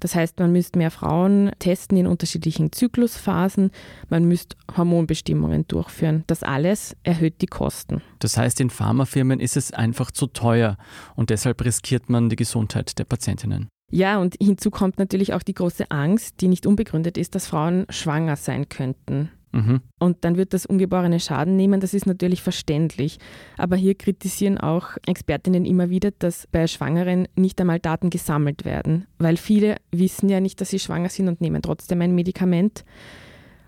Das 0.00 0.14
heißt, 0.14 0.38
man 0.38 0.52
müsste 0.52 0.78
mehr 0.78 0.90
Frauen 0.90 1.50
testen 1.58 1.96
in 1.96 2.06
unterschiedlichen 2.06 2.70
Zyklusphasen, 2.70 3.70
man 4.10 4.24
müsste 4.24 4.56
Hormonbestimmungen 4.76 5.66
durchführen. 5.68 6.24
Das 6.26 6.42
alles 6.42 6.96
erhöht 7.02 7.40
die 7.40 7.46
Kosten. 7.46 8.02
Das 8.18 8.36
heißt, 8.36 8.60
in 8.60 8.68
Pharmafirmen 8.68 9.40
ist 9.40 9.56
es 9.56 9.72
einfach 9.72 10.10
zu 10.10 10.26
teuer 10.26 10.76
und 11.14 11.30
deshalb 11.30 11.64
riskiert 11.64 12.10
man 12.10 12.28
die 12.28 12.36
Gesundheit 12.36 12.98
der 12.98 13.04
Patientinnen. 13.04 13.68
Ja, 13.90 14.18
und 14.18 14.36
hinzu 14.40 14.70
kommt 14.70 14.98
natürlich 14.98 15.32
auch 15.32 15.42
die 15.42 15.54
große 15.54 15.90
Angst, 15.90 16.40
die 16.40 16.48
nicht 16.48 16.66
unbegründet 16.66 17.16
ist, 17.16 17.34
dass 17.34 17.46
Frauen 17.46 17.86
schwanger 17.88 18.36
sein 18.36 18.68
könnten. 18.68 19.30
Mhm. 19.52 19.80
Und 19.98 20.24
dann 20.24 20.36
wird 20.36 20.52
das 20.52 20.66
ungeborene 20.66 21.20
Schaden 21.20 21.56
nehmen, 21.56 21.80
das 21.80 21.94
ist 21.94 22.06
natürlich 22.06 22.42
verständlich. 22.42 23.18
Aber 23.56 23.76
hier 23.76 23.94
kritisieren 23.94 24.58
auch 24.58 24.96
Expertinnen 25.06 25.64
immer 25.64 25.88
wieder, 25.88 26.10
dass 26.18 26.46
bei 26.48 26.66
Schwangeren 26.66 27.26
nicht 27.36 27.60
einmal 27.60 27.78
Daten 27.78 28.10
gesammelt 28.10 28.64
werden, 28.64 29.06
weil 29.18 29.36
viele 29.36 29.76
wissen 29.92 30.28
ja 30.28 30.40
nicht, 30.40 30.60
dass 30.60 30.70
sie 30.70 30.78
schwanger 30.78 31.08
sind 31.08 31.28
und 31.28 31.40
nehmen 31.40 31.62
trotzdem 31.62 32.02
ein 32.02 32.14
Medikament. 32.14 32.84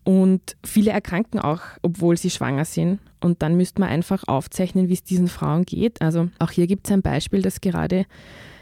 Und 0.04 0.56
viele 0.64 0.90
erkranken 0.90 1.38
auch, 1.38 1.60
obwohl 1.82 2.16
sie 2.16 2.30
schwanger 2.30 2.64
sind. 2.64 2.98
Und 3.20 3.42
dann 3.42 3.56
müsste 3.56 3.80
man 3.80 3.90
einfach 3.90 4.25
aufzeichnen, 4.26 4.88
wie 4.88 4.94
es 4.94 5.02
diesen 5.02 5.28
Frauen 5.28 5.64
geht. 5.64 6.00
Also 6.00 6.28
auch 6.38 6.50
hier 6.50 6.66
gibt 6.66 6.87
es 6.87 6.92
ein 6.92 7.02
Beispiel, 7.02 7.42
das 7.42 7.60
gerade 7.60 8.06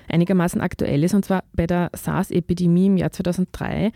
einigermaßen 0.08 0.60
aktuell 0.60 1.04
ist, 1.04 1.14
und 1.14 1.24
zwar 1.24 1.44
bei 1.52 1.66
der 1.66 1.90
SARS-Epidemie 1.94 2.86
im 2.86 2.96
Jahr 2.96 3.12
2003 3.12 3.92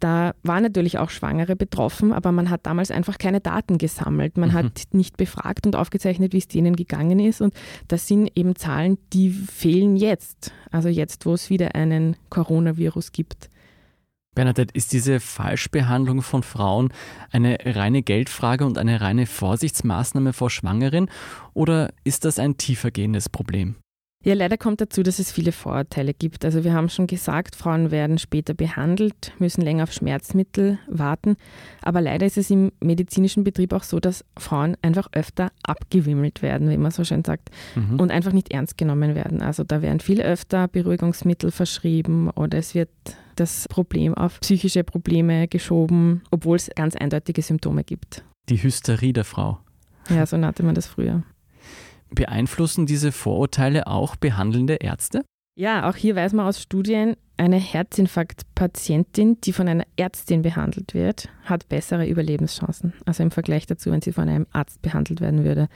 Da 0.00 0.32
waren 0.42 0.62
natürlich 0.62 0.98
auch 0.98 1.10
Schwangere 1.10 1.56
betroffen, 1.56 2.12
aber 2.12 2.32
man 2.32 2.48
hat 2.48 2.64
damals 2.64 2.90
einfach 2.90 3.18
keine 3.18 3.40
Daten 3.40 3.76
gesammelt. 3.76 4.38
Man 4.38 4.50
mhm. 4.50 4.54
hat 4.54 4.82
nicht 4.92 5.18
befragt 5.18 5.66
und 5.66 5.76
aufgezeichnet, 5.76 6.32
wie 6.32 6.38
es 6.38 6.48
denen 6.48 6.74
gegangen 6.74 7.20
ist. 7.20 7.42
Und 7.42 7.54
das 7.88 8.06
sind 8.06 8.30
eben 8.34 8.56
Zahlen, 8.56 8.96
die 9.12 9.28
fehlen 9.28 9.96
jetzt. 9.96 10.52
Also 10.70 10.88
jetzt, 10.88 11.26
wo 11.26 11.34
es 11.34 11.50
wieder 11.50 11.74
einen 11.74 12.16
Coronavirus 12.30 13.12
gibt. 13.12 13.50
Bernadette, 14.34 14.72
ist 14.74 14.92
diese 14.92 15.18
Falschbehandlung 15.18 16.22
von 16.22 16.42
Frauen 16.42 16.92
eine 17.30 17.58
reine 17.64 18.02
Geldfrage 18.02 18.64
und 18.64 18.78
eine 18.78 19.00
reine 19.00 19.26
Vorsichtsmaßnahme 19.26 20.32
vor 20.32 20.50
Schwangeren 20.50 21.10
oder 21.52 21.92
ist 22.04 22.24
das 22.24 22.38
ein 22.38 22.56
tiefergehendes 22.56 23.28
Problem? 23.28 23.74
Ja, 24.22 24.34
leider 24.34 24.58
kommt 24.58 24.82
dazu, 24.82 25.02
dass 25.02 25.18
es 25.18 25.32
viele 25.32 25.50
Vorurteile 25.50 26.12
gibt. 26.12 26.44
Also 26.44 26.62
wir 26.62 26.74
haben 26.74 26.90
schon 26.90 27.06
gesagt, 27.06 27.56
Frauen 27.56 27.90
werden 27.90 28.18
später 28.18 28.52
behandelt, 28.52 29.32
müssen 29.38 29.62
länger 29.62 29.84
auf 29.84 29.92
Schmerzmittel 29.94 30.78
warten. 30.88 31.36
Aber 31.80 32.02
leider 32.02 32.26
ist 32.26 32.36
es 32.36 32.50
im 32.50 32.70
medizinischen 32.82 33.44
Betrieb 33.44 33.72
auch 33.72 33.82
so, 33.82 33.98
dass 33.98 34.22
Frauen 34.36 34.76
einfach 34.82 35.08
öfter 35.12 35.50
abgewimmelt 35.62 36.42
werden, 36.42 36.68
wie 36.68 36.76
man 36.76 36.90
so 36.90 37.02
schön 37.02 37.24
sagt, 37.24 37.48
mhm. 37.74 37.98
und 37.98 38.10
einfach 38.10 38.32
nicht 38.32 38.52
ernst 38.52 38.76
genommen 38.76 39.14
werden. 39.14 39.40
Also 39.40 39.64
da 39.64 39.80
werden 39.80 40.00
viel 40.00 40.20
öfter 40.20 40.68
Beruhigungsmittel 40.68 41.50
verschrieben 41.50 42.28
oder 42.28 42.58
es 42.58 42.74
wird 42.74 42.90
das 43.36 43.68
Problem 43.68 44.12
auf 44.12 44.38
psychische 44.40 44.84
Probleme 44.84 45.48
geschoben, 45.48 46.20
obwohl 46.30 46.56
es 46.56 46.68
ganz 46.76 46.94
eindeutige 46.94 47.40
Symptome 47.40 47.84
gibt. 47.84 48.22
Die 48.50 48.62
Hysterie 48.62 49.14
der 49.14 49.24
Frau. 49.24 49.60
Ja, 50.10 50.26
so 50.26 50.36
nannte 50.36 50.62
man 50.62 50.74
das 50.74 50.86
früher. 50.86 51.22
Beeinflussen 52.14 52.86
diese 52.86 53.12
Vorurteile 53.12 53.86
auch 53.86 54.16
behandelnde 54.16 54.74
Ärzte? 54.74 55.22
Ja, 55.56 55.88
auch 55.88 55.96
hier 55.96 56.16
weiß 56.16 56.32
man 56.32 56.46
aus 56.46 56.62
Studien, 56.62 57.16
eine 57.36 57.56
Herzinfarktpatientin, 57.56 59.40
die 59.40 59.52
von 59.52 59.68
einer 59.68 59.84
Ärztin 59.96 60.42
behandelt 60.42 60.94
wird, 60.94 61.28
hat 61.44 61.68
bessere 61.68 62.06
Überlebenschancen. 62.06 62.92
Also 63.06 63.22
im 63.22 63.30
Vergleich 63.30 63.66
dazu, 63.66 63.90
wenn 63.90 64.02
sie 64.02 64.12
von 64.12 64.28
einem 64.28 64.46
Arzt 64.52 64.82
behandelt 64.82 65.20
werden 65.20 65.44
würde. 65.44 65.68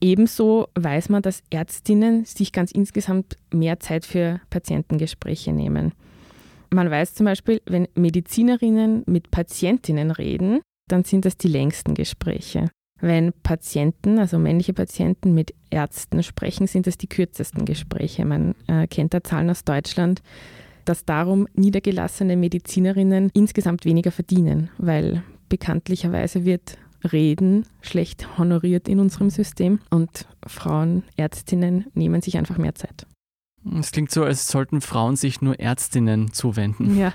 Ebenso 0.00 0.68
weiß 0.74 1.08
man, 1.10 1.22
dass 1.22 1.42
Ärztinnen 1.50 2.24
sich 2.24 2.52
ganz 2.52 2.72
insgesamt 2.72 3.36
mehr 3.52 3.80
Zeit 3.80 4.04
für 4.04 4.40
Patientengespräche 4.50 5.52
nehmen. 5.52 5.92
Man 6.70 6.90
weiß 6.90 7.14
zum 7.14 7.26
Beispiel, 7.26 7.60
wenn 7.66 7.88
Medizinerinnen 7.94 9.04
mit 9.06 9.30
Patientinnen 9.30 10.10
reden, 10.10 10.60
dann 10.88 11.04
sind 11.04 11.24
das 11.24 11.36
die 11.36 11.48
längsten 11.48 11.94
Gespräche. 11.94 12.70
Wenn 13.02 13.32
Patienten, 13.42 14.20
also 14.20 14.38
männliche 14.38 14.72
Patienten 14.72 15.34
mit 15.34 15.54
Ärzten 15.70 16.22
sprechen, 16.22 16.68
sind 16.68 16.86
das 16.86 16.96
die 16.96 17.08
kürzesten 17.08 17.64
Gespräche. 17.64 18.24
Man 18.24 18.54
äh, 18.68 18.86
kennt 18.86 19.12
da 19.12 19.24
Zahlen 19.24 19.50
aus 19.50 19.64
Deutschland, 19.64 20.22
dass 20.84 21.04
darum 21.04 21.48
niedergelassene 21.54 22.36
Medizinerinnen 22.36 23.30
insgesamt 23.34 23.84
weniger 23.84 24.12
verdienen, 24.12 24.70
weil 24.78 25.24
bekanntlicherweise 25.48 26.44
wird 26.44 26.78
Reden 27.02 27.66
schlecht 27.80 28.38
honoriert 28.38 28.88
in 28.88 29.00
unserem 29.00 29.30
System 29.30 29.80
und 29.90 30.28
Frauen, 30.46 31.02
Ärztinnen 31.16 31.86
nehmen 31.94 32.22
sich 32.22 32.38
einfach 32.38 32.56
mehr 32.56 32.76
Zeit. 32.76 33.04
Es 33.80 33.90
klingt 33.90 34.12
so, 34.12 34.22
als 34.22 34.46
sollten 34.46 34.80
Frauen 34.80 35.16
sich 35.16 35.40
nur 35.40 35.58
Ärztinnen 35.58 36.32
zuwenden. 36.32 36.96
Ja. 36.96 37.12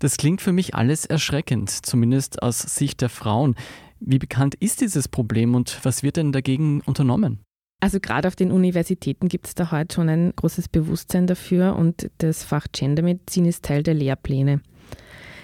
Das 0.00 0.16
klingt 0.16 0.40
für 0.40 0.52
mich 0.52 0.74
alles 0.74 1.06
erschreckend, 1.06 1.70
zumindest 1.70 2.42
aus 2.42 2.58
Sicht 2.58 3.02
der 3.02 3.08
Frauen. 3.08 3.54
Wie 4.00 4.18
bekannt 4.18 4.54
ist 4.56 4.80
dieses 4.80 5.08
Problem 5.08 5.54
und 5.54 5.78
was 5.84 6.02
wird 6.02 6.16
denn 6.16 6.32
dagegen 6.32 6.80
unternommen? 6.82 7.40
Also 7.80 7.98
gerade 7.98 8.28
auf 8.28 8.36
den 8.36 8.52
Universitäten 8.52 9.28
gibt 9.28 9.46
es 9.46 9.54
da 9.54 9.70
heute 9.70 9.94
schon 9.94 10.08
ein 10.08 10.32
großes 10.36 10.68
Bewusstsein 10.68 11.26
dafür 11.26 11.76
und 11.76 12.10
das 12.18 12.44
Fach 12.44 12.66
Gendermedizin 12.72 13.46
ist 13.46 13.64
Teil 13.64 13.82
der 13.82 13.94
Lehrpläne. 13.94 14.60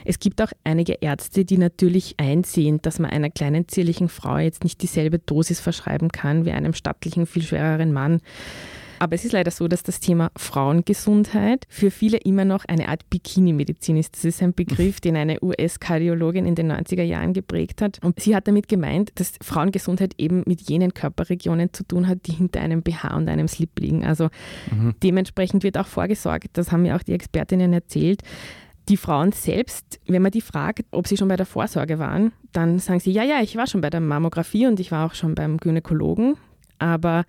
Es 0.04 0.18
gibt 0.20 0.40
auch 0.40 0.52
einige 0.62 0.94
Ärzte, 1.00 1.44
die 1.44 1.58
natürlich 1.58 2.14
einsehen, 2.18 2.80
dass 2.82 2.98
man 2.98 3.10
einer 3.10 3.30
kleinen 3.30 3.66
zierlichen 3.66 4.08
Frau 4.08 4.38
jetzt 4.38 4.62
nicht 4.62 4.80
dieselbe 4.82 5.18
Dosis 5.18 5.60
verschreiben 5.60 6.10
kann 6.10 6.44
wie 6.44 6.52
einem 6.52 6.74
stattlichen, 6.74 7.26
viel 7.26 7.42
schwereren 7.42 7.92
Mann. 7.92 8.20
Aber 8.98 9.14
es 9.14 9.24
ist 9.24 9.32
leider 9.32 9.50
so, 9.50 9.68
dass 9.68 9.82
das 9.82 10.00
Thema 10.00 10.30
Frauengesundheit 10.36 11.66
für 11.68 11.90
viele 11.90 12.18
immer 12.18 12.44
noch 12.44 12.64
eine 12.66 12.88
Art 12.88 13.08
Bikini-Medizin 13.10 13.96
ist. 13.96 14.14
Das 14.16 14.24
ist 14.24 14.42
ein 14.42 14.54
Begriff, 14.54 15.00
den 15.00 15.16
eine 15.16 15.42
US-Kardiologin 15.42 16.46
in 16.46 16.54
den 16.54 16.72
90er 16.72 17.02
Jahren 17.02 17.32
geprägt 17.32 17.82
hat. 17.82 17.98
Und 18.02 18.20
sie 18.20 18.34
hat 18.34 18.48
damit 18.48 18.68
gemeint, 18.68 19.12
dass 19.16 19.34
Frauengesundheit 19.42 20.14
eben 20.18 20.42
mit 20.46 20.62
jenen 20.62 20.94
Körperregionen 20.94 21.72
zu 21.72 21.84
tun 21.84 22.08
hat, 22.08 22.26
die 22.26 22.32
hinter 22.32 22.60
einem 22.60 22.82
BH 22.82 23.16
und 23.16 23.28
einem 23.28 23.48
Slip 23.48 23.78
liegen. 23.78 24.04
Also 24.04 24.28
mhm. 24.70 24.94
dementsprechend 25.02 25.62
wird 25.62 25.78
auch 25.78 25.86
vorgesorgt, 25.86 26.48
das 26.54 26.72
haben 26.72 26.82
mir 26.82 26.96
auch 26.96 27.02
die 27.02 27.12
Expertinnen 27.12 27.72
erzählt, 27.72 28.22
die 28.88 28.96
Frauen 28.96 29.32
selbst, 29.32 30.00
wenn 30.06 30.22
man 30.22 30.30
die 30.30 30.40
fragt, 30.40 30.84
ob 30.92 31.08
sie 31.08 31.16
schon 31.16 31.28
bei 31.28 31.36
der 31.36 31.46
Vorsorge 31.46 31.98
waren, 31.98 32.32
dann 32.52 32.78
sagen 32.78 33.00
sie, 33.00 33.10
ja, 33.10 33.24
ja, 33.24 33.40
ich 33.42 33.56
war 33.56 33.66
schon 33.66 33.80
bei 33.80 33.90
der 33.90 34.00
Mammographie 34.00 34.66
und 34.66 34.78
ich 34.78 34.92
war 34.92 35.06
auch 35.06 35.14
schon 35.14 35.34
beim 35.34 35.58
Gynäkologen. 35.58 36.36
Aber 36.78 37.24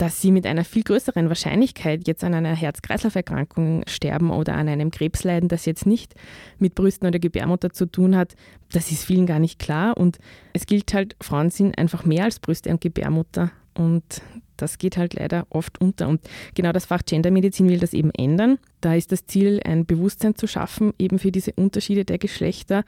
dass 0.00 0.18
sie 0.22 0.32
mit 0.32 0.46
einer 0.46 0.64
viel 0.64 0.82
größeren 0.82 1.28
Wahrscheinlichkeit 1.28 2.08
jetzt 2.08 2.24
an 2.24 2.32
einer 2.32 2.56
Herz-Kreislauf-Erkrankung 2.56 3.82
sterben 3.86 4.30
oder 4.30 4.54
an 4.54 4.66
einem 4.66 4.90
Krebs 4.90 5.24
leiden, 5.24 5.50
das 5.50 5.66
jetzt 5.66 5.84
nicht 5.84 6.14
mit 6.58 6.74
Brüsten 6.74 7.06
oder 7.06 7.18
Gebärmutter 7.18 7.70
zu 7.70 7.84
tun 7.84 8.16
hat, 8.16 8.34
das 8.72 8.90
ist 8.90 9.04
vielen 9.04 9.26
gar 9.26 9.38
nicht 9.38 9.58
klar. 9.58 9.98
Und 9.98 10.18
es 10.54 10.64
gilt 10.64 10.94
halt, 10.94 11.16
Frauen 11.20 11.50
sind 11.50 11.76
einfach 11.76 12.06
mehr 12.06 12.24
als 12.24 12.38
Brüste 12.38 12.70
und 12.70 12.80
Gebärmutter. 12.80 13.50
Und 13.74 14.22
das 14.62 14.78
geht 14.78 14.96
halt 14.96 15.14
leider 15.14 15.46
oft 15.50 15.80
unter. 15.80 16.08
Und 16.08 16.20
genau 16.54 16.72
das 16.72 16.86
Fach 16.86 17.02
Gendermedizin 17.04 17.68
will 17.68 17.78
das 17.78 17.92
eben 17.92 18.10
ändern. 18.10 18.58
Da 18.80 18.94
ist 18.94 19.12
das 19.12 19.26
Ziel, 19.26 19.60
ein 19.64 19.86
Bewusstsein 19.86 20.36
zu 20.36 20.46
schaffen, 20.46 20.92
eben 20.98 21.18
für 21.18 21.32
diese 21.32 21.52
Unterschiede 21.52 22.04
der 22.04 22.18
Geschlechter. 22.18 22.84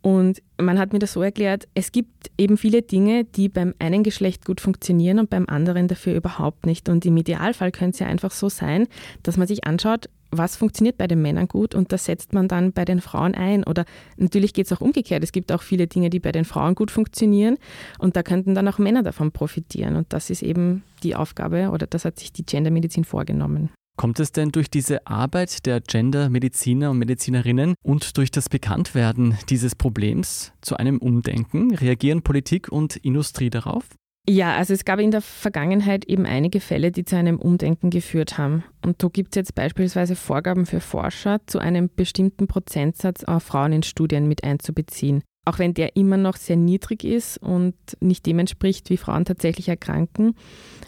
Und 0.00 0.42
man 0.58 0.78
hat 0.78 0.92
mir 0.92 0.98
das 0.98 1.12
so 1.12 1.22
erklärt, 1.22 1.68
es 1.74 1.92
gibt 1.92 2.30
eben 2.38 2.56
viele 2.56 2.82
Dinge, 2.82 3.24
die 3.24 3.48
beim 3.48 3.74
einen 3.78 4.02
Geschlecht 4.02 4.44
gut 4.44 4.60
funktionieren 4.60 5.18
und 5.18 5.30
beim 5.30 5.48
anderen 5.48 5.88
dafür 5.88 6.14
überhaupt 6.14 6.66
nicht. 6.66 6.88
Und 6.88 7.04
im 7.04 7.16
Idealfall 7.16 7.72
könnte 7.72 7.94
es 7.94 7.98
ja 8.00 8.06
einfach 8.06 8.30
so 8.30 8.48
sein, 8.48 8.86
dass 9.22 9.36
man 9.36 9.48
sich 9.48 9.64
anschaut, 9.64 10.08
was 10.32 10.56
funktioniert 10.56 10.96
bei 10.98 11.06
den 11.06 11.22
Männern 11.22 11.46
gut 11.46 11.74
und 11.74 11.92
das 11.92 12.06
setzt 12.06 12.32
man 12.32 12.48
dann 12.48 12.72
bei 12.72 12.84
den 12.84 13.00
Frauen 13.00 13.34
ein. 13.34 13.64
Oder 13.64 13.84
natürlich 14.16 14.54
geht 14.54 14.66
es 14.66 14.72
auch 14.72 14.80
umgekehrt. 14.80 15.22
Es 15.22 15.30
gibt 15.30 15.52
auch 15.52 15.62
viele 15.62 15.86
Dinge, 15.86 16.10
die 16.10 16.20
bei 16.20 16.32
den 16.32 16.44
Frauen 16.44 16.74
gut 16.74 16.90
funktionieren 16.90 17.58
und 17.98 18.16
da 18.16 18.22
könnten 18.22 18.54
dann 18.54 18.66
auch 18.66 18.78
Männer 18.78 19.02
davon 19.02 19.30
profitieren. 19.30 19.96
Und 19.96 20.12
das 20.12 20.30
ist 20.30 20.42
eben 20.42 20.82
die 21.02 21.14
Aufgabe 21.14 21.70
oder 21.70 21.86
das 21.86 22.04
hat 22.04 22.18
sich 22.18 22.32
die 22.32 22.44
Gendermedizin 22.44 23.04
vorgenommen. 23.04 23.70
Kommt 23.96 24.20
es 24.20 24.32
denn 24.32 24.50
durch 24.50 24.70
diese 24.70 25.06
Arbeit 25.06 25.66
der 25.66 25.80
Gender-Mediziner 25.80 26.90
und 26.90 26.98
Medizinerinnen 26.98 27.74
und 27.82 28.16
durch 28.16 28.30
das 28.30 28.48
Bekanntwerden 28.48 29.36
dieses 29.50 29.74
Problems 29.74 30.52
zu 30.62 30.76
einem 30.78 30.98
Umdenken? 30.98 31.74
Reagieren 31.74 32.22
Politik 32.22 32.72
und 32.72 32.96
Industrie 32.96 33.50
darauf? 33.50 33.84
Ja, 34.28 34.56
also 34.56 34.72
es 34.72 34.84
gab 34.84 35.00
in 35.00 35.10
der 35.10 35.20
Vergangenheit 35.20 36.04
eben 36.04 36.26
einige 36.26 36.60
Fälle, 36.60 36.92
die 36.92 37.04
zu 37.04 37.16
einem 37.16 37.40
Umdenken 37.40 37.90
geführt 37.90 38.38
haben. 38.38 38.62
Und 38.84 39.02
da 39.02 39.08
gibt 39.08 39.34
es 39.34 39.36
jetzt 39.36 39.54
beispielsweise 39.56 40.14
Vorgaben 40.14 40.64
für 40.64 40.80
Forscher, 40.80 41.40
zu 41.46 41.58
einem 41.58 41.90
bestimmten 41.94 42.46
Prozentsatz 42.46 43.24
auch 43.24 43.42
Frauen 43.42 43.72
in 43.72 43.82
Studien 43.82 44.28
mit 44.28 44.44
einzubeziehen. 44.44 45.22
Auch 45.44 45.58
wenn 45.58 45.74
der 45.74 45.96
immer 45.96 46.16
noch 46.16 46.36
sehr 46.36 46.54
niedrig 46.54 47.02
ist 47.02 47.36
und 47.38 47.74
nicht 48.00 48.24
dem 48.26 48.38
entspricht, 48.38 48.90
wie 48.90 48.96
Frauen 48.96 49.24
tatsächlich 49.24 49.68
erkranken. 49.68 50.36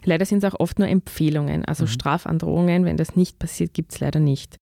Leider 0.05 0.25
sind 0.27 0.45
es 0.45 0.53
auch 0.53 0.61
oft 0.61 0.79
nur 0.79 0.87
Empfehlungen, 0.87 1.65
also 1.65 1.85
mhm. 1.85 1.89
Strafandrohungen, 1.89 2.85
wenn 2.85 2.97
das 2.97 3.17
nicht 3.17 3.41
passiert, 3.41 3.75
gibt 3.75 3.93
es 3.93 3.99
leider 3.99 4.21
nicht. 4.21 4.59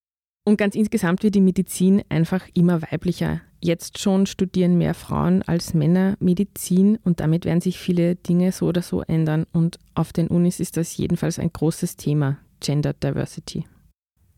Und 0.47 0.57
ganz 0.57 0.75
insgesamt 0.75 1.23
wird 1.23 1.35
die 1.35 1.43
Medizin 1.43 2.03
einfach 2.09 2.49
immer 2.55 2.81
weiblicher. 2.81 3.43
Jetzt 3.65 4.01
schon 4.01 4.27
studieren 4.27 4.77
mehr 4.77 4.93
Frauen 4.93 5.43
als 5.43 5.73
Männer 5.73 6.17
Medizin 6.19 6.99
und 7.05 7.21
damit 7.21 7.45
werden 7.45 7.61
sich 7.61 7.79
viele 7.79 8.17
Dinge 8.17 8.51
so 8.51 8.67
oder 8.67 8.83
so 8.83 9.03
ändern. 9.03 9.47
Und 9.53 9.79
auf 9.95 10.13
den 10.13 10.27
Unis 10.27 10.59
ist 10.59 10.77
das 10.77 10.97
jedenfalls 10.97 11.39
ein 11.39 11.53
großes 11.53 11.97
Thema, 11.97 12.39
Gender 12.59 12.93
Diversity. 12.93 13.65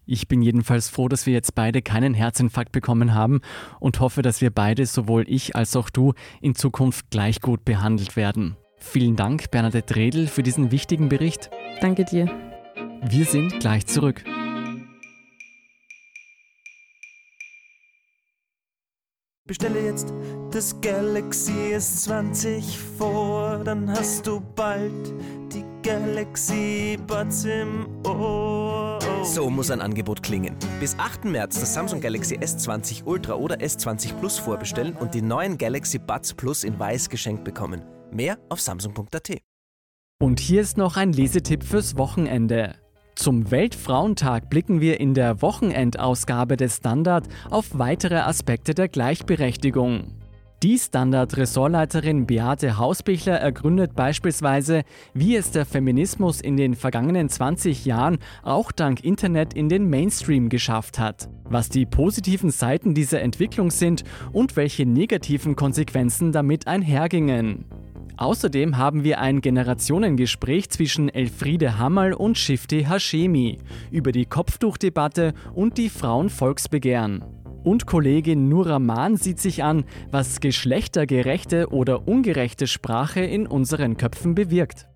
Ich 0.05 0.29
bin 0.29 0.43
jedenfalls 0.43 0.91
froh, 0.91 1.09
dass 1.09 1.25
wir 1.25 1.33
jetzt 1.33 1.55
beide 1.55 1.81
keinen 1.81 2.13
Herzinfarkt 2.13 2.71
bekommen 2.73 3.15
haben 3.15 3.41
und 3.81 3.99
hoffe, 4.01 4.21
dass 4.21 4.43
wir 4.43 4.51
beide, 4.51 4.85
sowohl 4.85 5.25
ich 5.27 5.57
als 5.57 5.75
auch 5.75 5.89
du, 5.89 6.13
in 6.43 6.55
Zukunft 6.55 7.09
gleich 7.09 7.41
gut 7.41 7.65
behandelt 7.65 8.17
werden. 8.17 8.57
Vielen 8.77 9.17
Dank, 9.17 9.51
Bernadette 9.51 9.97
Redl, 9.97 10.27
für 10.27 10.43
diesen 10.43 10.71
wichtigen 10.71 11.09
Bericht. 11.09 11.49
Danke 11.81 12.05
dir. 12.05 12.31
Wir 13.01 13.25
sind 13.25 13.61
gleich 13.61 13.87
zurück. 13.87 14.23
Bestelle 19.47 19.85
jetzt 19.85 20.11
das 20.53 20.81
Galaxy 20.81 21.53
S20 21.75 22.79
vor, 22.97 23.59
dann 23.63 23.91
hast 23.91 24.27
du 24.27 24.41
bald 24.41 24.91
die 25.53 25.63
Galaxy 25.83 26.99
Buds 27.07 27.45
im 27.45 27.87
Ohr. 28.07 28.99
So 29.23 29.51
muss 29.51 29.71
ein 29.71 29.83
Angebot 29.83 30.23
klingen. 30.23 30.57
Bis 30.81 30.99
8. 30.99 31.27
März 31.27 31.61
das 31.61 31.75
Samsung 31.75 32.01
Galaxy 32.01 32.39
S20 32.39 33.05
Ultra 33.05 33.35
oder 33.35 33.57
S20 33.57 34.15
Plus 34.15 34.39
vorbestellen 34.39 34.97
und 34.97 35.13
die 35.13 35.21
neuen 35.21 35.59
Galaxy 35.59 35.99
Buds 35.99 36.33
Plus 36.33 36.65
in 36.65 36.79
weiß 36.79 37.11
geschenkt 37.11 37.45
bekommen. 37.45 37.83
Mehr 38.11 38.39
auf 38.49 38.63
samsung.at. 38.63 39.43
Und 40.23 40.41
hier 40.41 40.63
ist 40.63 40.79
noch 40.79 40.97
ein 40.97 41.13
Lesetipp 41.13 41.65
fürs 41.65 41.99
Wochenende. 41.99 42.77
Zum 43.15 43.51
Weltfrauentag 43.51 44.51
blicken 44.51 44.81
wir 44.81 44.99
in 44.99 45.15
der 45.15 45.41
Wochenendausgabe 45.41 46.57
des 46.57 46.77
Standard 46.77 47.29
auf 47.49 47.79
weitere 47.79 48.17
Aspekte 48.17 48.75
der 48.75 48.89
Gleichberechtigung. 48.89 50.15
Die 50.65 50.79
Standard-Ressortleiterin 50.79 52.27
Beate 52.27 52.79
Hausbichler 52.79 53.35
ergründet 53.35 53.95
beispielsweise, 53.95 54.83
wie 55.13 55.37
es 55.37 55.51
der 55.51 55.67
Feminismus 55.67 56.41
in 56.41 56.57
den 56.57 56.75
vergangenen 56.75 57.29
20 57.29 57.85
Jahren 57.85 58.19
auch 58.43 58.73
dank 58.73 59.05
Internet 59.05 59.55
in 59.55 59.69
den 59.69 59.91
Mainstream 59.91 60.49
geschafft 60.49 60.99
hat, 60.99 61.29
was 61.45 61.69
die 61.69 61.85
positiven 61.85 62.51
Seiten 62.51 62.95
dieser 62.95 63.21
Entwicklung 63.21 63.71
sind 63.71 64.05
und 64.33 64.57
welche 64.57 64.87
negativen 64.87 65.55
Konsequenzen 65.55 66.33
damit 66.33 66.67
einhergingen. 66.67 67.67
Außerdem 68.17 68.77
haben 68.77 69.03
wir 69.03 69.21
ein 69.21 69.41
Generationengespräch 69.41 70.71
zwischen 70.71 71.09
Elfriede 71.09 71.79
Hammerl 71.79 72.13
und 72.13 72.39
Shifty 72.39 72.85
Hashemi 72.85 73.59
über 73.91 74.13
die 74.13 74.27
Kopftuchdebatte 74.27 75.35
und 75.53 75.79
die 75.79 75.89
Frauenvolksbegehren. 75.89 77.25
Und 77.65 77.87
Kollegin 77.87 78.49
Nura 78.49 78.79
Mahn 78.79 79.17
sieht 79.17 79.41
sich 79.41 79.65
an, 79.65 79.85
was 80.11 80.41
geschlechtergerechte 80.41 81.71
oder 81.71 82.07
ungerechte 82.07 82.67
Sprache 82.67 83.21
in 83.21 83.47
unseren 83.47 83.97
Köpfen 83.97 84.35
bewirkt. 84.35 84.87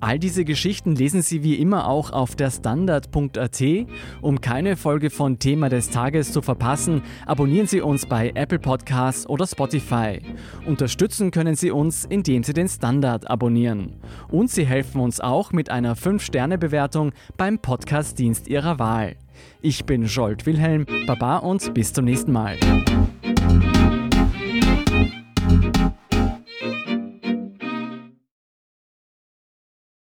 All 0.00 0.18
diese 0.18 0.44
Geschichten 0.44 0.96
lesen 0.96 1.22
Sie 1.22 1.44
wie 1.44 1.54
immer 1.54 1.86
auch 1.86 2.10
auf 2.10 2.34
der 2.34 2.50
Standard.at. 2.50 3.62
Um 4.20 4.40
keine 4.40 4.76
Folge 4.76 5.10
von 5.10 5.38
Thema 5.38 5.68
des 5.68 5.90
Tages 5.90 6.32
zu 6.32 6.42
verpassen, 6.42 7.02
abonnieren 7.24 7.68
Sie 7.68 7.80
uns 7.80 8.06
bei 8.06 8.32
Apple 8.34 8.58
Podcasts 8.58 9.28
oder 9.28 9.46
Spotify. 9.46 10.18
Unterstützen 10.66 11.30
können 11.30 11.54
Sie 11.54 11.70
uns, 11.70 12.04
indem 12.04 12.42
Sie 12.42 12.52
den 12.52 12.68
Standard 12.68 13.30
abonnieren. 13.30 13.92
Und 14.28 14.50
Sie 14.50 14.66
helfen 14.66 15.00
uns 15.00 15.20
auch 15.20 15.52
mit 15.52 15.70
einer 15.70 15.94
5-Sterne-Bewertung 15.94 17.12
beim 17.36 17.60
Podcast-Dienst 17.60 18.48
Ihrer 18.48 18.80
Wahl. 18.80 19.14
Ich 19.60 19.84
bin 19.84 20.06
Jolt 20.06 20.46
Wilhelm, 20.46 20.84
Baba 21.06 21.38
und 21.38 21.74
bis 21.74 21.92
zum 21.92 22.06
nächsten 22.06 22.32
Mal. 22.32 22.58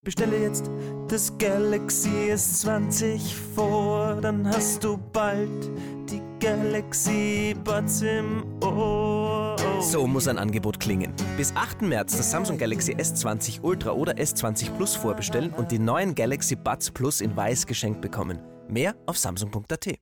Bestelle 0.04 0.36
jetzt 0.36 0.70
das 1.08 1.32
Galaxy 1.38 2.10
S20 2.30 3.20
vor, 3.54 4.18
dann 4.20 4.46
hast 4.46 4.84
du 4.84 4.98
bald 5.14 5.48
die 6.10 6.20
Galaxy 6.40 7.56
Buds 7.64 8.02
im 8.02 8.44
Ohr. 8.62 9.56
So 9.80 10.06
muss 10.06 10.28
ein 10.28 10.36
Angebot 10.36 10.78
klingen. 10.78 11.14
Bis 11.38 11.56
8. 11.56 11.80
März 11.80 12.18
das 12.18 12.30
Samsung 12.30 12.58
Galaxy 12.58 12.92
S20 12.92 13.62
Ultra 13.62 13.92
oder 13.92 14.12
S20 14.12 14.72
Plus 14.76 14.94
vorbestellen 14.94 15.54
und 15.54 15.70
die 15.72 15.78
neuen 15.78 16.14
Galaxy 16.14 16.54
Buds 16.54 16.90
Plus 16.90 17.22
in 17.22 17.34
weiß 17.34 17.66
geschenkt 17.66 18.02
bekommen. 18.02 18.38
Mehr 18.68 18.94
auf 19.06 19.16
samsung.at. 19.16 19.86